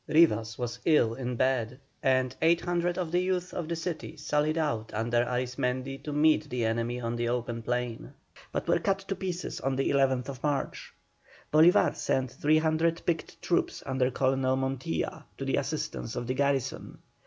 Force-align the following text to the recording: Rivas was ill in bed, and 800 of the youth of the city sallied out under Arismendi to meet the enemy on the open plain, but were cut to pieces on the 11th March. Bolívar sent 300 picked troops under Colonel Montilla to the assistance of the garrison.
Rivas 0.07 0.57
was 0.57 0.79
ill 0.83 1.13
in 1.13 1.35
bed, 1.35 1.79
and 2.01 2.35
800 2.41 2.97
of 2.97 3.11
the 3.11 3.19
youth 3.19 3.53
of 3.53 3.67
the 3.69 3.75
city 3.75 4.17
sallied 4.17 4.57
out 4.57 4.91
under 4.95 5.23
Arismendi 5.23 5.99
to 6.03 6.11
meet 6.11 6.49
the 6.49 6.65
enemy 6.65 6.99
on 6.99 7.15
the 7.17 7.29
open 7.29 7.61
plain, 7.61 8.11
but 8.51 8.67
were 8.67 8.79
cut 8.79 8.97
to 8.97 9.15
pieces 9.15 9.59
on 9.61 9.75
the 9.75 9.91
11th 9.91 10.41
March. 10.41 10.91
Bolívar 11.53 11.95
sent 11.95 12.31
300 12.31 13.03
picked 13.05 13.39
troops 13.43 13.83
under 13.85 14.09
Colonel 14.09 14.57
Montilla 14.57 15.25
to 15.37 15.45
the 15.45 15.57
assistance 15.57 16.15
of 16.15 16.25
the 16.25 16.33
garrison. 16.33 16.97